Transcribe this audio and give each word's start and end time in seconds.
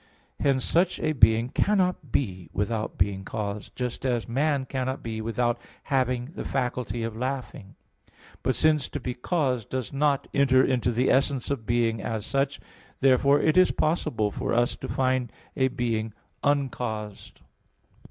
Hence 0.39 0.65
such 0.65 0.99
a 0.99 1.11
being 1.11 1.49
cannot 1.49 2.11
be 2.11 2.49
without 2.53 2.97
being 2.97 3.23
caused, 3.23 3.75
just 3.75 4.03
as 4.03 4.27
man 4.27 4.65
cannot 4.65 5.03
be 5.03 5.21
without 5.21 5.61
having 5.83 6.31
the 6.33 6.43
faculty 6.43 7.03
of 7.03 7.15
laughing. 7.15 7.75
But, 8.41 8.55
since 8.55 8.87
to 8.89 8.99
be 8.99 9.13
caused 9.13 9.69
does 9.69 9.93
not 9.93 10.27
enter 10.33 10.65
into 10.65 10.91
the 10.91 11.11
essence 11.11 11.51
of 11.51 11.67
being 11.67 12.01
as 12.01 12.25
such, 12.25 12.59
therefore 12.99 13.41
is 13.41 13.69
it 13.69 13.77
possible 13.77 14.31
for 14.31 14.55
us 14.55 14.75
to 14.77 14.87
find 14.87 15.31
a 15.55 15.67
being 15.67 16.13
uncaused. 16.43 17.41